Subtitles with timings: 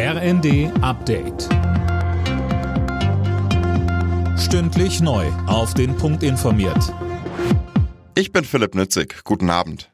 [0.00, 1.48] RND Update.
[4.38, 5.26] Stündlich neu.
[5.48, 6.94] Auf den Punkt informiert.
[8.14, 9.24] Ich bin Philipp Nützig.
[9.24, 9.90] Guten Abend.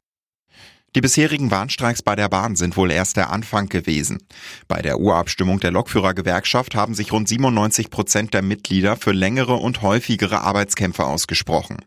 [0.95, 4.19] Die bisherigen Warnstreiks bei der Bahn sind wohl erst der Anfang gewesen.
[4.69, 9.81] Bei der Urabstimmung der Lokführergewerkschaft haben sich rund 97 Prozent der Mitglieder für längere und
[9.81, 11.79] häufigere Arbeitskämpfe ausgesprochen.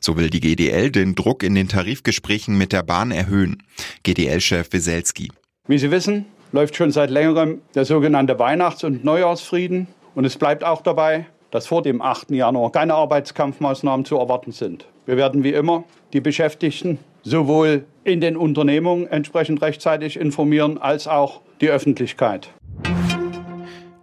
[0.00, 3.62] So will die GDL den Druck in den Tarifgesprächen mit der Bahn erhöhen.
[4.04, 5.30] GDL-Chef Wieselski.
[5.66, 9.88] Wie Sie wissen, läuft schon seit längerem der sogenannte Weihnachts- und Neujahrsfrieden.
[10.14, 12.30] Und es bleibt auch dabei, dass vor dem 8.
[12.30, 14.86] Januar keine Arbeitskampfmaßnahmen zu erwarten sind.
[15.06, 21.40] Wir werden wie immer die Beschäftigten sowohl in den Unternehmungen entsprechend rechtzeitig informieren als auch
[21.60, 22.50] die Öffentlichkeit.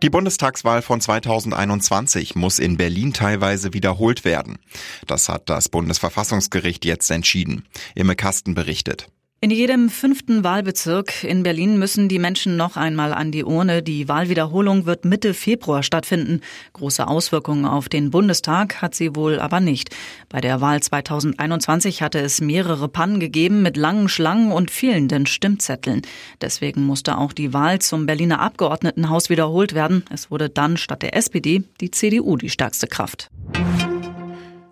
[0.03, 4.59] Die Bundestagswahl von 2021 muss in Berlin teilweise wiederholt werden.
[5.07, 7.65] Das hat das Bundesverfassungsgericht jetzt entschieden.
[7.95, 9.07] Imme Kasten berichtet.
[9.45, 13.83] In jedem fünften Wahlbezirk in Berlin müssen die Menschen noch einmal an die Urne.
[13.83, 16.41] Die Wahlwiederholung wird Mitte Februar stattfinden.
[16.73, 19.95] Große Auswirkungen auf den Bundestag hat sie wohl aber nicht.
[20.29, 26.01] Bei der Wahl 2021 hatte es mehrere Pannen gegeben mit langen Schlangen und fehlenden Stimmzetteln.
[26.41, 30.05] Deswegen musste auch die Wahl zum Berliner Abgeordnetenhaus wiederholt werden.
[30.09, 33.29] Es wurde dann statt der SPD die CDU die stärkste Kraft.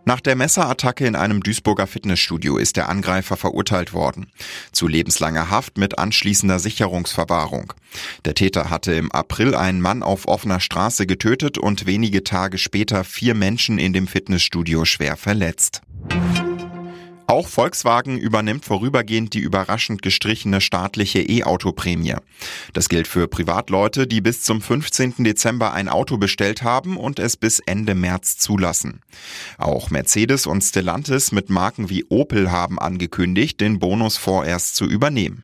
[0.06, 4.28] Nach der Messerattacke in einem Duisburger Fitnessstudio ist der Angreifer verurteilt worden.
[4.74, 7.74] Zu lebenslanger Haft mit anschließender Sicherungsverwahrung.
[8.26, 13.06] Der Täter hatte im April einen Mann auf offener Straße getötet und wenige Tage später
[13.06, 15.82] vier Menschen in dem Fitnessstudio schwer verletzt.
[17.28, 22.16] Auch Volkswagen übernimmt vorübergehend die überraschend gestrichene staatliche E-Auto-Prämie.
[22.74, 25.24] Das gilt für Privatleute, die bis zum 15.
[25.24, 29.02] Dezember ein Auto bestellt haben und es bis Ende März zulassen.
[29.58, 35.44] Auch Mercedes und Stellantis mit Marken wie Opel haben angekündigt, den Bonus vorerst zu übernehmen.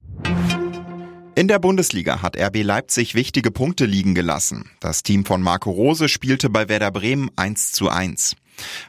[1.36, 4.70] In der Bundesliga hat RB Leipzig wichtige Punkte liegen gelassen.
[4.82, 8.36] Das Team von Marco Rose spielte bei Werder Bremen 1 zu 1.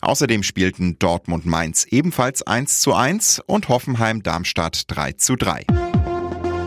[0.01, 5.67] Außerdem spielten Dortmund Mainz ebenfalls 1 zu 1 und Hoffenheim Darmstadt 3 zu 3.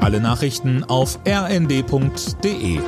[0.02, 2.80] Alle Nachrichten auf rnd.de